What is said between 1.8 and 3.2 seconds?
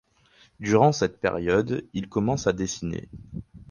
il commence à dessiner.